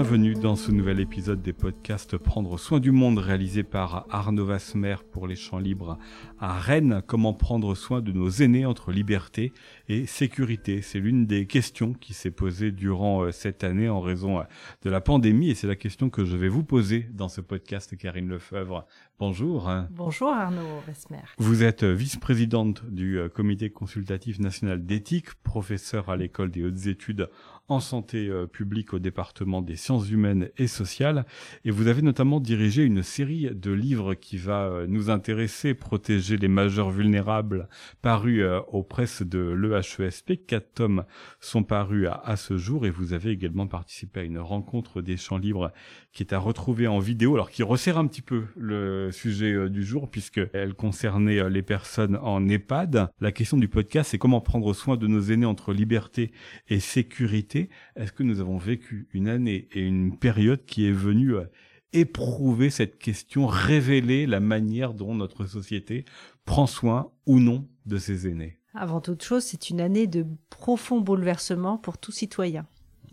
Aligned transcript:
bienvenue 0.00 0.34
dans 0.34 0.54
ce 0.54 0.70
nouvel 0.70 1.00
épisode 1.00 1.42
des 1.42 1.52
podcasts 1.52 2.16
Prendre 2.16 2.56
soin 2.56 2.78
du 2.78 2.92
monde 2.92 3.18
réalisé 3.18 3.64
par 3.64 4.06
Arnaud 4.10 4.44
Vasmer 4.44 4.94
pour 5.10 5.26
les 5.26 5.34
champs 5.34 5.58
libres 5.58 5.98
à 6.38 6.56
Rennes. 6.56 7.02
Comment 7.04 7.34
prendre 7.34 7.74
soin 7.74 8.00
de 8.00 8.12
nos 8.12 8.30
aînés 8.30 8.64
entre 8.64 8.92
liberté 8.92 9.52
et 9.88 10.06
sécurité? 10.06 10.82
C'est 10.82 11.00
l'une 11.00 11.26
des 11.26 11.48
questions 11.48 11.94
qui 11.94 12.14
s'est 12.14 12.30
posée 12.30 12.70
durant 12.70 13.24
euh, 13.24 13.32
cette 13.32 13.64
année 13.64 13.88
en 13.88 14.00
raison 14.00 14.38
euh, 14.38 14.44
de 14.82 14.90
la 14.90 15.00
pandémie 15.00 15.50
et 15.50 15.56
c'est 15.56 15.66
la 15.66 15.74
question 15.74 16.10
que 16.10 16.24
je 16.24 16.36
vais 16.36 16.48
vous 16.48 16.62
poser 16.62 17.08
dans 17.12 17.28
ce 17.28 17.40
podcast 17.40 17.96
Karine 17.96 18.28
Lefebvre. 18.28 18.86
Bonjour. 19.18 19.68
Bonjour 19.90 20.28
Arnaud 20.28 20.80
Vasmer. 20.86 21.24
Vous 21.38 21.64
êtes 21.64 21.82
euh, 21.82 21.92
vice-présidente 21.92 22.84
du 22.88 23.18
comité 23.34 23.70
consultatif 23.70 24.38
national 24.38 24.86
d'éthique, 24.86 25.34
professeur 25.42 26.08
à 26.08 26.16
l'école 26.16 26.52
des 26.52 26.62
hautes 26.62 26.86
études 26.86 27.28
en 27.68 27.80
santé 27.80 28.28
euh, 28.28 28.46
publique 28.46 28.94
au 28.94 28.98
département 28.98 29.60
des 29.60 29.76
sciences 29.76 30.10
humaines 30.10 30.48
et 30.56 30.66
sociales. 30.66 31.26
Et 31.64 31.70
vous 31.70 31.86
avez 31.86 32.02
notamment 32.02 32.40
dirigé 32.40 32.82
une 32.82 33.02
série 33.02 33.50
de 33.52 33.70
livres 33.70 34.14
qui 34.14 34.38
va 34.38 34.64
euh, 34.64 34.86
nous 34.88 35.10
intéresser, 35.10 35.74
protéger 35.74 36.38
les 36.38 36.48
majeurs 36.48 36.90
vulnérables, 36.90 37.68
parus 38.00 38.42
euh, 38.42 38.60
aux 38.68 38.82
presses 38.82 39.22
de 39.22 39.38
l'EHESP. 39.38 40.46
Quatre 40.46 40.74
tomes 40.74 41.04
sont 41.40 41.62
parus 41.62 42.08
à, 42.08 42.36
ce 42.36 42.56
jour 42.56 42.86
et 42.86 42.90
vous 42.90 43.12
avez 43.12 43.30
également 43.30 43.66
participé 43.66 44.20
à 44.20 44.22
une 44.24 44.38
rencontre 44.38 45.02
des 45.02 45.16
champs 45.16 45.38
libres 45.38 45.72
qui 46.12 46.22
est 46.22 46.32
à 46.32 46.38
retrouver 46.38 46.86
en 46.86 46.98
vidéo, 46.98 47.34
alors 47.34 47.50
qui 47.50 47.62
resserre 47.62 47.98
un 47.98 48.06
petit 48.06 48.22
peu 48.22 48.44
le 48.56 49.10
sujet 49.12 49.68
du 49.68 49.84
jour 49.84 50.10
puisqu'elle 50.10 50.74
concernait 50.74 51.50
les 51.50 51.62
personnes 51.62 52.16
en 52.16 52.48
EHPAD. 52.48 53.10
La 53.20 53.32
question 53.32 53.56
du 53.56 53.68
podcast, 53.68 54.10
c'est 54.10 54.18
comment 54.18 54.40
prendre 54.40 54.72
soin 54.72 54.96
de 54.96 55.06
nos 55.06 55.20
aînés 55.20 55.46
entre 55.46 55.72
liberté 55.72 56.32
et 56.68 56.80
sécurité 56.80 57.57
est-ce 57.96 58.12
que 58.12 58.22
nous 58.22 58.40
avons 58.40 58.58
vécu 58.58 59.08
une 59.12 59.28
année 59.28 59.68
et 59.72 59.80
une 59.80 60.16
période 60.18 60.64
qui 60.64 60.86
est 60.86 60.92
venue 60.92 61.34
euh, 61.34 61.44
éprouver 61.92 62.70
cette 62.70 62.98
question, 62.98 63.46
révéler 63.46 64.26
la 64.26 64.40
manière 64.40 64.94
dont 64.94 65.14
notre 65.14 65.46
société 65.46 66.04
prend 66.44 66.66
soin 66.66 67.10
ou 67.26 67.40
non 67.40 67.66
de 67.86 67.98
ses 67.98 68.28
aînés? 68.28 68.58
Avant 68.74 69.00
toute 69.00 69.22
chose, 69.22 69.44
c'est 69.44 69.70
une 69.70 69.80
année 69.80 70.06
de 70.06 70.26
profond 70.50 71.00
bouleversement 71.00 71.78
pour 71.78 71.98
tout 71.98 72.12
citoyen. 72.12 72.66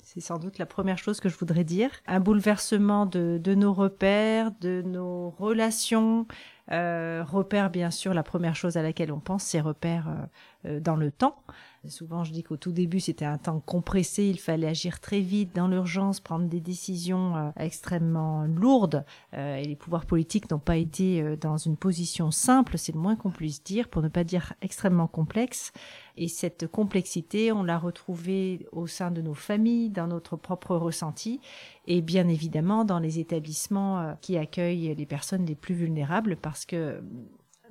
C'est 0.04 0.22
sans 0.22 0.38
doute 0.38 0.60
la 0.60 0.66
première 0.66 0.98
chose 0.98 1.20
que 1.20 1.30
je 1.30 1.38
voudrais 1.38 1.64
dire. 1.64 1.90
Un 2.06 2.20
bouleversement 2.20 3.06
de, 3.06 3.40
nos 3.56 3.74
repères, 3.74 4.52
de 4.62 4.84
nos 4.86 5.32
relations. 5.32 6.28
Euh, 6.72 7.24
repères, 7.26 7.72
bien 7.72 7.90
sûr, 7.90 8.14
la 8.14 8.24
première 8.24 8.56
chose 8.56 8.78
à 8.78 8.84
laquelle 8.84 9.12
on 9.12 9.20
pense, 9.20 9.44
c'est 9.44 9.62
repères 9.62 10.08
euh, 10.66 10.80
dans 10.80 10.96
le 10.96 11.12
temps. 11.12 11.44
Souvent, 11.90 12.24
je 12.24 12.32
dis 12.32 12.44
qu'au 12.44 12.58
tout 12.58 12.72
début, 12.72 13.00
c'était 13.00 13.26
un 13.26 13.38
temps 13.38 13.60
compressé, 13.60 14.26
il 14.26 14.40
fallait 14.40 14.68
agir 14.68 15.00
très 15.00 15.20
vite 15.20 15.56
dans 15.56 15.68
l'urgence, 15.68 16.20
prendre 16.20 16.48
des 16.48 16.60
décisions 16.60 17.36
euh, 17.36 17.50
extrêmement 17.58 18.44
lourdes, 18.46 19.06
euh, 19.34 19.58
et 19.58 19.66
les 19.66 19.76
pouvoirs 19.76 20.06
politiques 20.06 20.50
n'ont 20.50 20.60
pas 20.60 20.78
été 20.78 21.22
euh, 21.22 21.36
dans 21.36 21.58
une 21.58 21.78
position 21.78 22.32
simple, 22.32 22.78
c'est 22.78 22.94
le 22.94 23.00
moins 23.00 23.16
qu'on 23.16 23.32
puisse 23.32 23.64
dire, 23.64 23.90
pour 23.90 24.02
ne 24.02 24.08
pas 24.08 24.24
dire 24.24 24.54
extrêmement 24.62 25.08
complexe. 25.08 25.72
Et 26.18 26.28
cette 26.28 26.68
complexité, 26.68 27.52
on 27.52 27.64
l'a 27.64 27.78
retrouvée 27.78 28.68
au 28.72 28.88
sein 28.88 29.12
de 29.12 29.22
nos 29.22 29.34
familles, 29.34 29.90
dans 29.90 30.08
notre 30.08 30.38
propre 30.38 30.76
ressenti, 30.76 31.40
et 31.88 32.02
bien 32.02 32.28
évidemment 32.28 32.86
dans 32.86 33.00
les 33.00 33.20
établissements 33.20 34.16
qui 34.22 34.38
accueillent 34.38 34.96
les 34.96 35.06
personnes 35.06 35.46
les 35.46 35.56
plus 35.56 35.76
vulnérables, 35.76 36.38
parce 36.38 36.66
que 36.66 37.02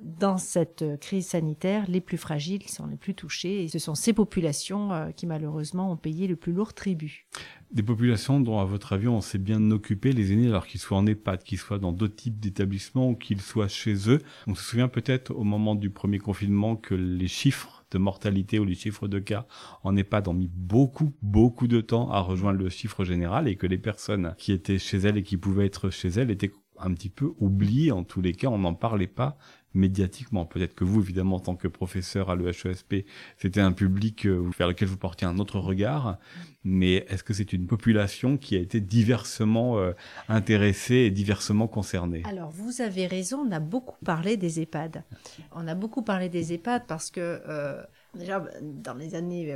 dans 0.01 0.37
cette 0.37 0.81
euh, 0.81 0.97
crise 0.97 1.27
sanitaire, 1.27 1.85
les 1.87 2.01
plus 2.01 2.17
fragiles 2.17 2.63
sont 2.63 2.87
les 2.87 2.97
plus 2.97 3.13
touchés 3.13 3.63
et 3.63 3.67
ce 3.67 3.79
sont 3.79 3.95
ces 3.95 4.13
populations 4.13 4.93
euh, 4.93 5.11
qui 5.11 5.25
malheureusement 5.25 5.91
ont 5.91 5.97
payé 5.97 6.27
le 6.27 6.35
plus 6.35 6.53
lourd 6.53 6.73
tribut. 6.73 7.27
Des 7.71 7.83
populations 7.83 8.39
dont, 8.39 8.59
à 8.59 8.65
votre 8.65 8.93
avis, 8.93 9.07
on 9.07 9.21
s'est 9.21 9.37
bien 9.37 9.71
occupé, 9.71 10.11
les 10.11 10.33
aînés, 10.33 10.47
alors 10.47 10.67
qu'ils 10.67 10.79
soient 10.79 10.97
en 10.97 11.05
EHPAD, 11.05 11.43
qu'ils 11.43 11.57
soient 11.57 11.79
dans 11.79 11.91
d'autres 11.91 12.15
types 12.15 12.39
d'établissements 12.39 13.09
ou 13.09 13.15
qu'ils 13.15 13.41
soient 13.41 13.67
chez 13.67 14.09
eux. 14.09 14.21
On 14.47 14.55
se 14.55 14.63
souvient 14.63 14.87
peut-être 14.87 15.31
au 15.31 15.43
moment 15.43 15.75
du 15.75 15.89
premier 15.89 16.19
confinement 16.19 16.75
que 16.75 16.95
les 16.95 17.27
chiffres 17.27 17.85
de 17.91 17.97
mortalité 17.97 18.59
ou 18.59 18.65
les 18.65 18.75
chiffres 18.75 19.07
de 19.07 19.19
cas 19.19 19.45
en 19.83 19.95
EHPAD 19.95 20.27
ont 20.27 20.33
mis 20.33 20.49
beaucoup, 20.53 21.13
beaucoup 21.21 21.67
de 21.67 21.81
temps 21.81 22.09
à 22.11 22.19
rejoindre 22.19 22.59
le 22.59 22.69
chiffre 22.69 23.03
général 23.03 23.47
et 23.47 23.55
que 23.55 23.67
les 23.67 23.77
personnes 23.77 24.35
qui 24.37 24.51
étaient 24.51 24.79
chez 24.79 24.97
elles 24.97 25.17
et 25.17 25.23
qui 25.23 25.37
pouvaient 25.37 25.65
être 25.65 25.89
chez 25.89 26.09
elles 26.09 26.31
étaient 26.31 26.51
un 26.79 26.93
petit 26.93 27.09
peu 27.09 27.33
oubliées. 27.39 27.91
En 27.91 28.03
tous 28.03 28.21
les 28.21 28.33
cas, 28.33 28.47
on 28.47 28.59
n'en 28.59 28.73
parlait 28.73 29.07
pas 29.07 29.37
médiatiquement. 29.75 30.45
Peut-être 30.45 30.73
que 30.73 30.83
vous, 30.83 31.01
évidemment, 31.01 31.35
en 31.35 31.39
tant 31.39 31.55
que 31.55 31.67
professeur 31.67 32.29
à 32.29 32.35
l'EHESP, 32.35 33.05
c'était 33.37 33.61
un 33.61 33.71
public 33.71 34.25
euh, 34.25 34.49
vers 34.57 34.67
lequel 34.67 34.87
vous 34.87 34.97
portiez 34.97 35.27
un 35.27 35.37
autre 35.37 35.59
regard. 35.59 36.17
Mais 36.63 37.05
est-ce 37.09 37.23
que 37.23 37.33
c'est 37.33 37.53
une 37.53 37.67
population 37.67 38.37
qui 38.37 38.55
a 38.55 38.59
été 38.59 38.79
diversement 38.79 39.77
euh, 39.77 39.91
intéressée 40.29 40.95
et 40.95 41.11
diversement 41.11 41.67
concernée? 41.67 42.23
Alors, 42.25 42.49
vous 42.49 42.81
avez 42.81 43.05
raison, 43.05 43.45
on 43.47 43.51
a 43.51 43.59
beaucoup 43.59 44.03
parlé 44.03 44.37
des 44.37 44.61
EHPAD. 44.61 45.03
On 45.51 45.67
a 45.67 45.75
beaucoup 45.75 46.01
parlé 46.01 46.29
des 46.29 46.53
EHPAD 46.53 46.87
parce 46.87 47.11
que... 47.11 47.41
Euh, 47.47 47.83
Déjà, 48.15 48.41
dans 48.61 48.93
les 48.93 49.13
années, 49.13 49.53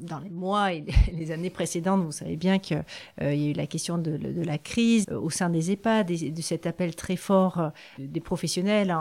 dans 0.00 0.18
les 0.18 0.28
mois 0.28 0.72
et 0.72 0.84
les 1.12 1.30
années 1.30 1.50
précédentes, 1.50 2.02
vous 2.04 2.10
savez 2.10 2.34
bien 2.34 2.58
qu'il 2.58 2.82
y 3.20 3.24
a 3.24 3.34
eu 3.34 3.52
la 3.52 3.68
question 3.68 3.96
de, 3.96 4.18
la 4.44 4.58
crise 4.58 5.06
au 5.08 5.30
sein 5.30 5.50
des 5.50 5.70
EHPAD, 5.70 6.10
et 6.10 6.32
de 6.32 6.42
cet 6.42 6.66
appel 6.66 6.96
très 6.96 7.14
fort 7.14 7.70
des 7.98 8.20
professionnels 8.20 8.92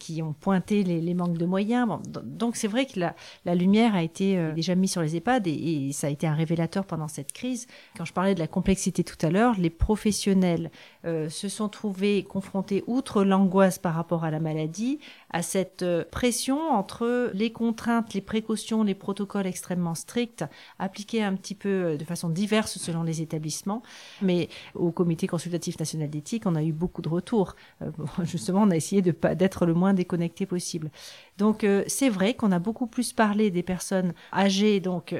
qui 0.00 0.07
ont 0.22 0.32
pointé 0.32 0.82
les, 0.82 1.14
manques 1.14 1.38
de 1.38 1.46
moyens. 1.46 1.88
donc 2.24 2.56
c'est 2.56 2.68
vrai 2.68 2.86
que 2.86 3.00
la, 3.00 3.54
lumière 3.54 3.94
a 3.94 4.02
été 4.02 4.52
déjà 4.54 4.74
mise 4.74 4.92
sur 4.92 5.02
les 5.02 5.16
EHPAD 5.16 5.46
et, 5.46 5.90
ça 5.92 6.06
a 6.06 6.10
été 6.10 6.26
un 6.26 6.34
révélateur 6.34 6.84
pendant 6.84 7.08
cette 7.08 7.32
crise. 7.32 7.66
Quand 7.96 8.04
je 8.04 8.12
parlais 8.12 8.34
de 8.34 8.40
la 8.40 8.46
complexité 8.46 9.02
tout 9.02 9.16
à 9.26 9.30
l'heure, 9.30 9.54
les 9.58 9.70
professionnels 9.70 10.70
se 11.04 11.48
sont 11.48 11.68
trouvés 11.68 12.22
confrontés, 12.22 12.84
outre 12.86 13.24
l'angoisse 13.24 13.78
par 13.78 13.94
rapport 13.94 14.24
à 14.24 14.30
la 14.30 14.40
maladie, 14.40 14.98
à 15.30 15.42
cette 15.42 15.84
pression 16.10 16.60
entre 16.70 17.30
les 17.34 17.50
contraintes, 17.50 18.14
les 18.14 18.20
précautions 18.20 18.68
les 18.84 18.94
protocoles 18.94 19.46
extrêmement 19.46 19.94
stricts, 19.94 20.44
appliqués 20.78 21.22
un 21.22 21.34
petit 21.34 21.54
peu 21.54 21.68
euh, 21.68 21.96
de 21.96 22.04
façon 22.04 22.28
diverse 22.28 22.78
selon 22.78 23.02
les 23.02 23.22
établissements. 23.22 23.82
Mais 24.22 24.48
au 24.74 24.90
Comité 24.90 25.26
consultatif 25.26 25.78
national 25.78 26.10
d'éthique, 26.10 26.44
on 26.46 26.54
a 26.54 26.62
eu 26.62 26.72
beaucoup 26.72 27.02
de 27.02 27.08
retours. 27.08 27.54
Euh, 27.82 27.90
justement, 28.22 28.62
on 28.62 28.70
a 28.70 28.76
essayé 28.76 29.02
de 29.02 29.12
pas 29.12 29.34
d'être 29.34 29.66
le 29.66 29.74
moins 29.74 29.87
déconnecté 29.94 30.46
possible. 30.46 30.90
Donc 31.36 31.64
euh, 31.64 31.84
c'est 31.86 32.08
vrai 32.08 32.34
qu'on 32.34 32.52
a 32.52 32.58
beaucoup 32.58 32.86
plus 32.86 33.12
parlé 33.12 33.50
des 33.50 33.62
personnes 33.62 34.12
âgées 34.32 34.80
donc 34.80 35.14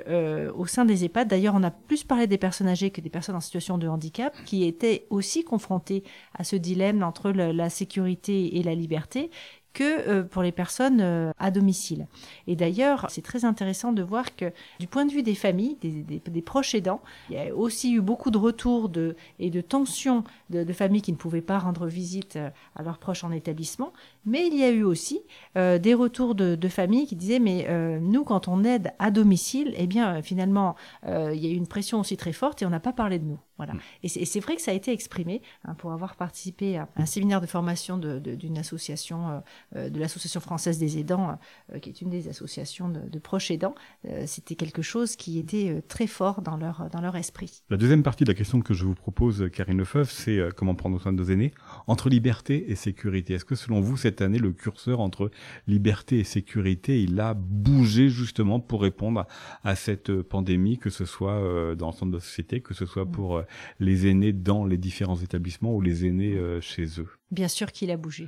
au 0.55 0.67
sein 0.67 0.85
des 0.85 1.05
EHPAD. 1.05 1.29
D'ailleurs, 1.29 1.55
on 1.57 1.63
a 1.63 1.71
plus 1.71 2.05
parlé 2.05 2.27
des 2.27 2.39
personnes 2.39 2.69
âgées 2.69 2.91
que 2.91 3.01
des 3.01 3.11
personnes 3.11 3.37
en 3.37 3.41
situation 3.41 3.79
de 3.79 3.89
handicap 3.89 4.35
qui 4.45 4.65
étaient 4.65 5.07
aussi 5.11 5.45
confrontées 5.45 6.03
à 6.35 6.45
ce 6.45 6.57
dilemme 6.57 7.03
entre 7.03 7.31
la 7.31 7.71
sécurité 7.71 8.59
et 8.59 8.63
la 8.63 8.75
liberté 8.75 9.31
que 9.73 10.09
euh, 10.09 10.23
pour 10.23 10.43
les 10.43 10.53
personnes 10.53 11.01
euh, 11.01 11.31
à 11.39 11.51
domicile. 11.51 12.07
Et 12.47 12.57
d'ailleurs, 12.57 13.07
c'est 13.11 13.23
très 13.23 13.45
intéressant 13.45 13.93
de 13.93 14.03
voir 14.03 14.35
que 14.35 14.53
du 14.81 14.87
point 14.87 15.05
de 15.05 15.13
vue 15.13 15.23
des 15.23 15.35
familles, 15.35 15.77
des, 15.81 16.43
proches 16.43 16.75
aidants, 16.75 17.03
il 17.31 17.37
y 17.37 17.39
a 17.39 17.55
aussi 17.55 17.93
eu 17.93 18.01
beaucoup 18.01 18.31
de 18.31 18.39
retours 18.39 18.89
de, 18.89 19.17
et 19.39 19.51
de 19.51 19.61
tensions 19.61 20.25
de, 20.51 20.73
familles 20.73 21.03
qui 21.03 21.13
ne 21.13 21.17
pouvaient 21.17 21.43
pas 21.43 21.59
rendre 21.59 21.87
visite 21.87 22.37
euh, 22.37 22.51
à 22.77 22.83
leurs 22.83 22.99
proches 22.99 23.25
en 23.25 23.33
établissement, 23.33 23.93
mais 24.25 24.47
il 24.47 24.57
y 24.57 24.65
a 24.65 24.71
eu 24.71 24.83
aussi 24.83 25.21
des 25.55 25.95
retours 25.95 26.35
de, 26.35 26.69
familles 26.69 27.07
qui 27.07 27.17
disaient 27.17 27.39
mais 27.39 27.67
nous 28.01 28.25
quand 28.25 28.47
on 28.47 28.63
aide 28.63 28.93
à 28.99 29.11
domicile, 29.11 29.75
eh 29.77 29.87
bien 29.87 30.23
finalement 30.23 30.77
il 31.07 31.37
y 31.37 31.47
a 31.47 31.51
eu 31.51 31.57
une 31.57 31.67
pression 31.67 32.01
aussi 32.01 32.17
très 32.17 32.33
forte 32.33 32.63
et 32.63 32.67
on 32.67 32.71
n'a 32.71 32.81
pas 32.81 32.93
parlé 32.93 33.19
de 33.19 33.25
nous. 33.25 33.39
Voilà. 33.59 33.75
Mm. 33.75 33.81
Et 34.05 34.25
c'est 34.25 34.41
vrai 34.41 34.57
que 34.57 34.63
ça 34.63 34.71
a 34.71 34.75
été 34.75 34.93
exprimé 34.93 35.43
hein, 35.65 35.75
pour 35.75 35.93
avoir 35.93 36.17
participé 36.17 36.79
à 36.79 36.89
un 36.97 37.07
séminaire 37.07 37.41
de 37.41 37.47
formation 37.47 37.99
d'une 37.99 38.59
association 38.59 39.43
euh, 39.77 39.91
de 39.91 39.99
l'Association 39.99 40.41
française 40.41 40.79
des 40.79 40.99
aidants, 40.99 41.39
euh, 41.73 41.79
qui 41.79 41.91
est 41.91 42.01
une 42.01 42.11
des 42.11 42.29
associations 42.29 42.89
de, 42.89 43.19
proches 43.19 43.51
aidants. 43.51 43.75
Euh, 44.07 44.25
c'était 44.27 44.55
quelque 44.55 44.83
chose 44.83 45.17
qui 45.17 45.39
était 45.39 45.83
très 45.89 46.07
fort 46.07 46.43
dans 46.43 46.57
leur, 46.57 46.89
dans 46.91 47.01
leur 47.01 47.17
esprit. 47.17 47.63
La 47.69 47.77
deuxième 47.77 48.03
partie 48.03 48.25
de 48.25 48.31
la 48.31 48.35
question 48.35 48.61
que 48.61 48.75
je 48.75 48.85
vous 48.85 48.95
propose, 48.95 49.49
Karine 49.53 49.79
Lefeuve, 49.79 50.11
c'est 50.11 50.41
comment 50.57 50.75
prendre 50.75 51.01
soin 51.01 51.13
de 51.13 51.19
nos 51.19 51.31
aînés 51.31 51.53
entre 51.87 52.09
liberté 52.09 52.71
et 52.71 52.75
sécurité. 52.75 53.35
Est-ce 53.35 53.45
que 53.45 53.55
selon 53.55 53.81
vous, 53.81 53.97
cette 53.97 54.21
année, 54.23 54.39
le 54.39 54.53
curseur 54.53 55.01
entre 55.01 55.31
liberté 55.67 56.21
et 56.21 56.25
sécurité, 56.25 57.03
il 57.03 57.19
a 57.21 57.35
bougé 57.35 58.09
justement 58.09 58.61
pour 58.61 58.83
répondre 58.83 59.27
à 59.65 59.75
cette 59.75 60.23
pandémie, 60.23 60.79
que 60.79 60.91
ce 60.91 61.05
soit 61.05 61.75
dans 61.75 61.87
l'ensemble 61.87 62.13
de 62.13 62.17
la 62.19 62.23
société, 62.23 62.61
que 62.61 62.75
ce 62.75 62.87
soit 62.87 63.07
pour 63.07 63.43
les 63.81 64.07
aînés 64.07 64.33
dans 64.33 64.65
les 64.65 64.79
différents 64.79 65.17
établissements 65.17 65.75
ou 65.75 65.81
les 65.81 66.07
aînés 66.07 66.39
chez 66.61 67.01
eux 67.01 67.18
Bien 67.31 67.49
sûr 67.49 67.73
qu'il 67.73 67.91
a 67.91 67.99
bougé. 67.99 68.27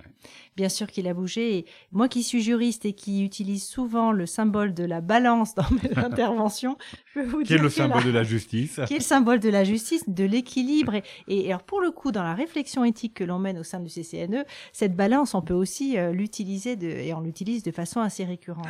Bien 0.57 0.69
sûr 0.69 0.87
qu'il 0.87 1.09
a 1.09 1.15
bougé. 1.15 1.57
Et 1.57 1.67
moi 1.91 2.09
qui 2.09 2.23
suis 2.23 2.43
juriste 2.43 2.85
et 2.85 2.93
qui 2.93 3.25
utilise 3.25 3.65
souvent 3.65 4.13
le 4.13 4.27
symbole 4.27 4.75
de 4.75 4.85
la 4.85 5.01
balance 5.01 5.55
dans 5.55 5.71
mes 5.83 5.97
interventions, 5.97 6.77
je 7.07 7.21
peux 7.21 7.27
vous 7.27 7.43
qui 7.43 7.55
est 7.55 7.59
le 7.59 7.71
symbole 7.71 8.05
de 8.05 8.11
la 8.11 8.25
justice. 8.25 8.79
Qui 8.87 8.95
est 8.95 8.99
le 8.99 9.03
symbole 9.03 9.41
de 9.41 9.49
la 9.49 9.65
justice, 9.65 10.05
de 10.07 10.25
l'équilibre. 10.25 10.95
Et, 10.95 11.03
et, 11.29 11.47
alors 11.47 11.63
pour 11.63 11.81
le 11.81 11.91
coup, 11.91 12.13
dans 12.13 12.23
la 12.23 12.35
réflexion 12.35 12.85
éthique 12.85 13.15
que 13.15 13.25
l'on 13.25 13.39
mène 13.39 13.59
au 13.59 13.65
sein 13.65 13.81
du 13.81 13.89
CCNE, 13.89 14.45
cette 14.73 14.95
balance, 14.95 15.35
on 15.35 15.41
peut 15.41 15.55
aussi 15.55 15.97
euh, 15.97 16.13
l'utiliser 16.13 16.77
et 16.83 17.15
on 17.15 17.21
l'utilise 17.21 17.63
de 17.63 17.71
façon 17.71 18.01
assez 18.01 18.25
récurrente. 18.25 18.67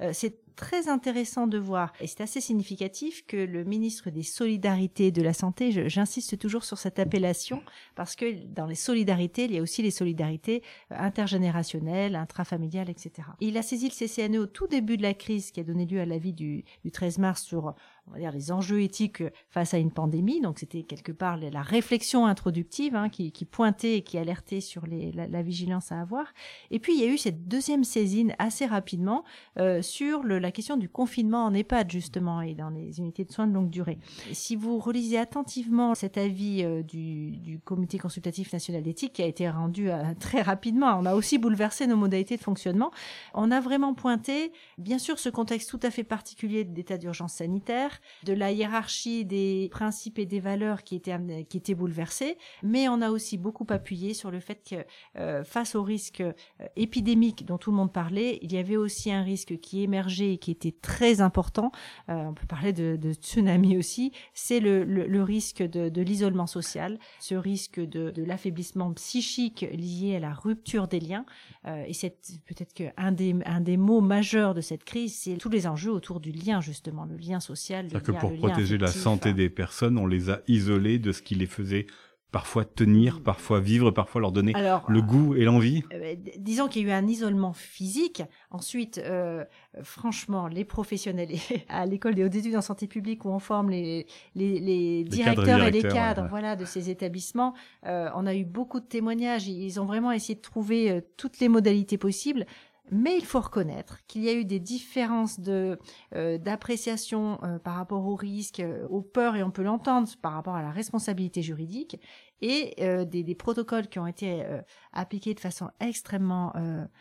Euh, 0.00 0.10
c'est 0.12 0.38
très 0.56 0.88
intéressant 0.88 1.46
de 1.46 1.58
voir, 1.58 1.92
et 2.00 2.06
c'est 2.06 2.20
assez 2.20 2.40
significatif 2.40 3.26
que 3.26 3.36
le 3.36 3.64
ministre 3.64 4.10
des 4.10 4.22
Solidarités 4.22 5.06
et 5.06 5.10
de 5.10 5.22
la 5.22 5.32
Santé, 5.32 5.88
j'insiste 5.88 6.38
toujours 6.38 6.64
sur 6.64 6.78
cette 6.78 6.98
appellation, 6.98 7.62
parce 7.94 8.14
que 8.16 8.32
dans 8.54 8.66
les 8.66 8.74
solidarités, 8.74 9.44
il 9.44 9.52
y 9.52 9.58
a 9.58 9.62
aussi 9.62 9.73
les 9.82 9.90
solidarités 9.90 10.62
euh, 10.92 10.96
intergénérationnelles, 10.98 12.16
intrafamiliales, 12.16 12.90
etc. 12.90 13.28
il 13.40 13.56
a 13.56 13.62
saisi 13.62 13.88
le 13.88 14.06
CCNE 14.06 14.38
au 14.38 14.46
tout 14.46 14.66
début 14.66 14.96
de 14.96 15.02
la 15.02 15.14
crise 15.14 15.50
qui 15.50 15.60
a 15.60 15.64
donné 15.64 15.86
lieu 15.86 16.00
à 16.00 16.06
l'avis 16.06 16.32
du, 16.32 16.64
du 16.84 16.90
13 16.90 17.18
mars 17.18 17.42
sur 17.42 17.74
on 18.08 18.12
va 18.12 18.18
dire, 18.18 18.32
les 18.32 18.52
enjeux 18.52 18.82
éthiques 18.82 19.22
face 19.48 19.74
à 19.74 19.78
une 19.78 19.90
pandémie. 19.90 20.40
Donc 20.40 20.58
c'était 20.58 20.82
quelque 20.82 21.12
part 21.12 21.38
la 21.38 21.62
réflexion 21.62 22.26
introductive 22.26 22.94
hein, 22.94 23.08
qui, 23.08 23.32
qui, 23.32 23.44
pointait 23.44 23.98
et 23.98 24.02
qui 24.02 24.18
alertait 24.18 24.60
sur 24.60 24.86
les, 24.86 25.12
la, 25.12 25.42
vigilance 25.42 25.92
à 25.92 26.00
avoir. 26.00 26.26
Et 26.70 26.78
puis 26.78 26.94
il 26.94 27.00
y 27.00 27.04
a 27.04 27.06
eu 27.06 27.18
cette 27.18 27.48
deuxième 27.48 27.84
saisine 27.84 28.34
assez 28.38 28.66
rapidement 28.66 29.24
euh, 29.58 29.82
sur 29.82 30.22
le, 30.22 30.38
la 30.38 30.52
question 30.52 30.76
du 30.76 30.88
confinement 30.88 31.44
en 31.44 31.54
EHPAD 31.54 31.90
justement 31.90 32.40
et 32.40 32.54
dans 32.54 32.70
les 32.70 32.98
unités 32.98 33.24
de 33.24 33.32
soins 33.32 33.46
de 33.46 33.52
longue 33.52 33.70
durée. 33.70 33.98
si 34.32 34.56
vous 34.56 34.78
relisez 34.78 35.18
attentivement 35.18 35.94
cet 35.94 36.18
avis 36.18 36.62
euh, 36.62 36.82
du, 36.82 37.32
du, 37.32 37.58
Comité 37.64 37.98
consultatif 37.98 38.52
national 38.52 38.82
d'éthique 38.82 39.14
qui 39.14 39.22
a 39.22 39.26
été 39.26 39.48
rendu 39.48 39.90
euh, 39.90 40.02
très 40.20 40.42
rapidement, 40.42 40.98
on 40.98 41.06
a 41.06 41.14
aussi 41.14 41.38
bouleversé 41.38 41.86
nos 41.86 41.96
modalités 41.96 42.36
de 42.36 42.42
fonctionnement. 42.42 42.90
On 43.32 43.50
a 43.50 43.60
vraiment 43.60 43.94
pointé, 43.94 44.52
bien 44.76 44.98
sûr, 44.98 45.18
ce 45.18 45.28
contexte 45.28 45.70
tout 45.70 45.80
à 45.82 45.90
fait 45.90 46.04
particulier 46.04 46.64
d'état 46.64 46.98
d'urgence 46.98 47.34
sanitaire 47.34 47.93
de 48.24 48.32
la 48.32 48.52
hiérarchie 48.52 49.24
des 49.24 49.68
principes 49.70 50.18
et 50.18 50.26
des 50.26 50.40
valeurs 50.40 50.82
qui 50.82 50.96
étaient, 50.96 51.16
qui 51.48 51.56
étaient 51.56 51.74
bouleversées, 51.74 52.36
mais 52.62 52.88
on 52.88 53.00
a 53.00 53.10
aussi 53.10 53.38
beaucoup 53.38 53.66
appuyé 53.70 54.14
sur 54.14 54.30
le 54.30 54.40
fait 54.40 54.62
que 54.68 54.84
euh, 55.18 55.44
face 55.44 55.74
au 55.74 55.82
risque 55.82 56.20
euh, 56.20 56.32
épidémique 56.76 57.44
dont 57.46 57.58
tout 57.58 57.70
le 57.70 57.76
monde 57.76 57.92
parlait, 57.92 58.38
il 58.42 58.52
y 58.52 58.58
avait 58.58 58.76
aussi 58.76 59.12
un 59.12 59.22
risque 59.22 59.58
qui 59.58 59.82
émergeait 59.82 60.34
et 60.34 60.38
qui 60.38 60.50
était 60.50 60.72
très 60.72 61.20
important. 61.20 61.70
Euh, 62.08 62.14
on 62.26 62.34
peut 62.34 62.46
parler 62.46 62.72
de, 62.72 62.96
de 62.96 63.12
tsunami 63.12 63.76
aussi. 63.76 64.12
C'est 64.34 64.60
le, 64.60 64.84
le, 64.84 65.22
risque 65.22 65.62
de, 65.62 65.88
de 65.88 66.02
l'isolement 66.02 66.46
social, 66.46 66.98
ce 67.20 67.34
risque 67.34 67.80
de, 67.80 68.10
de 68.10 68.22
l'affaiblissement 68.24 68.92
psychique 68.94 69.66
lié 69.72 70.16
à 70.16 70.20
la 70.20 70.34
rupture 70.34 70.88
des 70.88 71.00
liens. 71.00 71.24
et 71.66 71.94
c'est 71.94 72.16
peut-être 72.46 72.74
qu'un 72.74 73.12
des, 73.12 73.34
un 73.46 73.60
des 73.60 73.76
mots 73.76 74.00
majeurs 74.00 74.54
de 74.54 74.60
cette 74.60 74.84
crise, 74.84 75.16
c'est 75.16 75.36
tous 75.36 75.48
les 75.48 75.66
enjeux 75.66 75.92
autour 75.92 76.20
du 76.20 76.32
lien 76.32 76.60
justement, 76.60 77.04
le 77.04 77.16
lien 77.16 77.40
social 77.40 77.83
que 77.88 78.12
pour 78.12 78.34
protéger 78.36 78.78
la 78.78 78.88
santé 78.88 79.32
des 79.32 79.50
personnes, 79.50 79.98
on 79.98 80.06
les 80.06 80.30
a 80.30 80.40
isolés 80.48 80.98
de 80.98 81.12
ce 81.12 81.22
qui 81.22 81.34
les 81.34 81.46
faisait 81.46 81.86
parfois 82.34 82.64
tenir, 82.64 83.22
parfois 83.22 83.60
vivre, 83.60 83.92
parfois 83.92 84.20
leur 84.20 84.32
donner 84.32 84.54
le 84.88 85.02
goût 85.02 85.36
et 85.36 85.44
l'envie 85.44 85.84
euh, 85.92 86.16
bah, 86.16 86.32
Disons 86.36 86.66
qu'il 86.66 86.82
y 86.82 86.86
a 86.86 86.88
eu 86.88 86.90
un 86.92 87.06
isolement 87.06 87.52
physique. 87.52 88.24
Ensuite, 88.50 88.98
euh, 88.98 89.44
franchement, 89.84 90.48
les 90.48 90.64
professionnels 90.64 91.28
à 91.68 91.86
l'école 91.86 92.16
des 92.16 92.24
hautes 92.24 92.34
études 92.34 92.56
en 92.56 92.60
santé 92.60 92.88
publique 92.88 93.24
où 93.24 93.28
on 93.28 93.38
forme 93.38 93.70
les, 93.70 94.08
les, 94.34 95.04
directeurs 95.04 95.62
et 95.62 95.70
les 95.70 95.82
cadres 95.82 96.26
voilà, 96.28 96.56
de 96.56 96.64
ces 96.64 96.90
établissements, 96.90 97.54
euh, 97.86 98.10
on 98.16 98.26
a 98.26 98.34
eu 98.34 98.44
beaucoup 98.44 98.80
de 98.80 98.86
témoignages. 98.86 99.46
Ils 99.46 99.78
ont 99.78 99.86
vraiment 99.86 100.10
essayé 100.10 100.34
de 100.34 100.40
trouver 100.40 101.04
toutes 101.16 101.38
les 101.38 101.48
modalités 101.48 101.98
possibles. 101.98 102.46
Mais 102.90 103.16
il 103.16 103.24
faut 103.24 103.40
reconnaître 103.40 104.00
qu'il 104.06 104.22
y 104.22 104.28
a 104.28 104.34
eu 104.34 104.44
des 104.44 104.60
différences 104.60 105.40
de 105.40 105.78
euh, 106.14 106.36
d'appréciation 106.36 107.38
euh, 107.42 107.58
par 107.58 107.76
rapport 107.76 108.06
aux 108.06 108.14
risques, 108.14 108.60
euh, 108.60 108.86
aux 108.88 109.00
peurs, 109.00 109.36
et 109.36 109.42
on 109.42 109.50
peut 109.50 109.62
l'entendre 109.62 110.06
par 110.20 110.32
rapport 110.32 110.54
à 110.54 110.62
la 110.62 110.70
responsabilité 110.70 111.40
juridique, 111.40 111.98
et 112.42 112.74
des, 113.06 113.22
des, 113.22 113.34
protocoles 113.34 113.88
qui 113.88 113.98
ont 113.98 114.06
été 114.06 114.44
appliqués 114.92 115.32
de 115.32 115.40
façon 115.40 115.70
extrêmement 115.80 116.52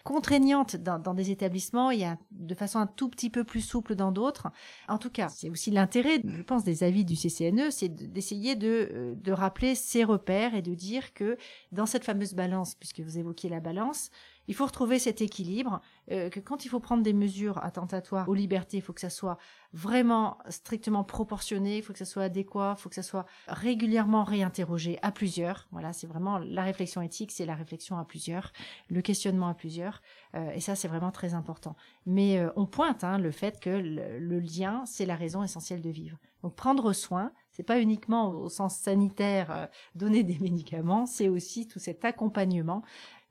contraignante 0.05 0.77
dans, 0.77 0.99
dans, 0.99 1.13
des 1.13 1.31
établissements, 1.31 1.91
il 1.91 1.99
y 1.99 2.05
a 2.05 2.17
de 2.31 2.55
façon 2.55 2.79
un 2.79 2.87
tout 2.87 3.09
petit 3.09 3.29
peu 3.29 3.43
plus 3.43 3.59
souple 3.59 3.95
dans 3.95 4.13
d'autres. 4.13 4.47
En 4.87 4.97
tout 4.97 5.09
cas, 5.09 5.27
c'est 5.27 5.49
aussi 5.49 5.69
l'intérêt, 5.69 6.21
je 6.23 6.43
pense, 6.43 6.63
des 6.63 6.83
avis 6.83 7.03
du 7.03 7.15
CCNE, 7.15 7.71
c'est 7.71 7.89
d'essayer 7.89 8.55
de, 8.55 9.15
de 9.17 9.31
rappeler 9.33 9.75
ces 9.75 10.05
repères 10.05 10.55
et 10.55 10.61
de 10.61 10.75
dire 10.75 11.13
que 11.13 11.35
dans 11.73 11.87
cette 11.87 12.05
fameuse 12.05 12.35
balance, 12.35 12.75
puisque 12.75 13.01
vous 13.01 13.17
évoquiez 13.17 13.49
la 13.49 13.59
balance, 13.59 14.11
il 14.47 14.55
faut 14.55 14.65
retrouver 14.65 14.99
cet 14.99 15.21
équilibre, 15.21 15.81
euh, 16.11 16.29
que 16.29 16.39
quand 16.39 16.65
il 16.65 16.69
faut 16.69 16.79
prendre 16.79 17.03
des 17.03 17.13
mesures 17.13 17.63
attentatoires 17.63 18.27
aux 18.27 18.33
libertés, 18.33 18.77
il 18.77 18.81
faut 18.81 18.93
que 18.93 19.01
ça 19.01 19.09
soit 19.09 19.37
vraiment 19.71 20.37
strictement 20.49 21.03
proportionné, 21.03 21.77
il 21.77 21.83
faut 21.83 21.93
que 21.93 21.99
ça 21.99 22.05
soit 22.05 22.23
adéquat, 22.23 22.75
il 22.77 22.81
faut 22.81 22.89
que 22.89 22.95
ça 22.95 23.03
soit 23.03 23.25
régulièrement 23.47 24.23
réinterrogé 24.23 24.99
à 25.01 25.11
plusieurs. 25.11 25.67
Voilà, 25.71 25.93
c'est 25.93 26.07
vraiment 26.07 26.39
la 26.39 26.63
réflexion 26.63 27.01
éthique, 27.01 27.31
c'est 27.31 27.45
la 27.45 27.55
réflexion 27.55 27.97
à 27.97 28.05
plusieurs, 28.05 28.51
le 28.89 29.01
questionnement 29.01 29.47
à 29.47 29.53
plusieurs, 29.53 30.01
euh, 30.35 30.51
et 30.51 30.59
ça 30.59 30.75
c'est 30.75 30.87
vraiment 30.87 31.11
très 31.11 31.33
important. 31.33 31.75
Mais 32.05 32.37
euh, 32.37 32.49
on 32.55 32.65
pointe 32.65 33.03
hein, 33.03 33.17
le 33.17 33.31
fait 33.31 33.59
que 33.59 33.69
le, 33.69 34.39
lien, 34.39 34.83
c'est 34.85 35.05
la 35.05 35.15
raison 35.15 35.41
essentielle 35.41 35.81
de 35.81 35.89
vivre. 35.89 36.17
Donc 36.43 36.55
prendre 36.55 36.91
soin, 36.91 37.31
c'est 37.51 37.63
pas 37.63 37.79
uniquement 37.79 38.31
au 38.31 38.49
sens 38.49 38.75
sanitaire 38.75 39.69
donner 39.95 40.23
des 40.23 40.37
médicaments, 40.41 41.05
c'est 41.05 41.29
aussi 41.29 41.67
tout 41.67 41.79
cet 41.79 42.03
accompagnement 42.03 42.83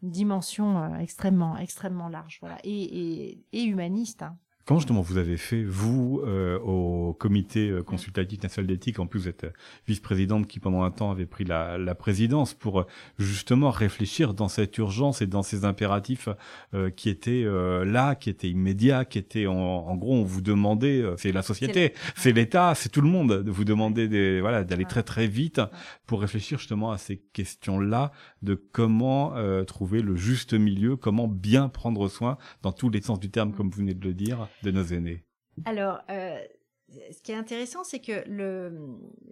dimension 0.03 0.83
euh, 0.83 0.99
extrêmement, 0.99 1.57
extrêmement 1.57 2.09
large, 2.09 2.39
voilà, 2.41 2.59
et, 2.65 2.83
et, 2.83 3.45
et 3.53 3.65
humaniste. 3.65 4.23
Hein. 4.23 4.37
Comment 4.65 4.79
justement 4.79 5.03
vous 5.03 5.19
avez 5.19 5.39
fait, 5.39 5.65
vous, 5.65 6.23
euh, 6.25 6.57
au 6.61 7.15
comité 7.15 7.69
euh, 7.69 7.83
consultatif 7.83 8.41
national 8.45 8.69
d'éthique, 8.69 9.01
en 9.01 9.09
plus 9.09 9.23
vous 9.23 9.29
êtes 9.29 9.53
vice-présidente 9.89 10.47
qui 10.47 10.61
pendant 10.61 10.85
un 10.85 10.93
temps 10.93 11.11
avait 11.11 11.27
pris 11.27 11.43
la, 11.43 11.79
la 11.79 11.97
présidence 11.97 12.55
pour 12.55 12.87
justement 13.19 13.71
réfléchir 13.71 14.35
dans 14.35 14.47
cette 14.47 14.79
urgence 14.79 15.21
et 15.21 15.27
dans 15.27 15.43
ces 15.43 15.65
impératifs 15.65 16.29
qui 16.97 17.09
étaient 17.09 17.45
là, 17.85 18.15
qui 18.15 18.31
étaient 18.31 18.49
immédiats, 18.49 19.05
qui 19.05 19.19
étaient 19.19 19.47
en, 19.47 19.55
en 19.55 19.97
gros 19.97 20.15
on 20.15 20.25
vous 20.25 20.41
demandait, 20.41 21.05
c'est 21.17 21.33
la 21.33 21.43
société, 21.43 21.93
c'est 22.15 22.33
l'État, 22.33 22.75
c'est 22.75 22.89
tout 22.89 23.01
le 23.01 23.09
monde, 23.09 23.43
de 23.43 23.51
vous 23.51 23.65
demander 23.65 24.09
des, 24.09 24.41
voilà 24.41 24.65
d'aller 24.65 24.85
très 24.85 25.03
très 25.03 25.27
vite 25.27 25.61
pour 26.07 26.21
réfléchir 26.21 26.59
justement 26.59 26.93
à 26.93 26.99
ces 26.99 27.19
questions-là 27.33 28.13
de 28.43 28.55
comment 28.55 29.35
trouver 29.65 30.03
le 30.03 30.17
juste 30.17 30.55
milieu, 30.55 30.97
comment 30.97 31.29
bien 31.29 31.69
prendre 31.69 32.09
soin 32.09 32.39
dans 32.63 32.73
tous 32.73 32.91
les 32.91 33.03
sens 33.03 33.19
du 33.19 33.31
terme, 33.31 33.53
comme 33.53 33.71
vous 33.71 33.79
venez 33.79 33.95
de 33.95 34.05
le 34.07 34.15
dire 34.15 34.49
de 34.63 34.71
nos 34.71 34.85
aînés 34.85 35.25
Alors, 35.65 36.01
euh, 36.11 36.39
ce 37.11 37.23
qui 37.23 37.33
est 37.33 37.37
intéressant, 37.37 37.85
c'est 37.85 38.01
que 38.01 38.29
le, 38.29 38.73